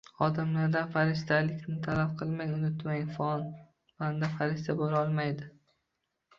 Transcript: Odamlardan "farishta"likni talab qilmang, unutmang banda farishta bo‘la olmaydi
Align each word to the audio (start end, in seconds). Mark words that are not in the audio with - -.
Odamlardan 0.27 0.87
"farishta"likni 0.95 1.75
talab 1.89 2.15
qilmang, 2.23 2.57
unutmang 2.57 3.13
banda 4.01 4.33
farishta 4.41 4.79
bo‘la 4.83 5.07
olmaydi 5.07 5.55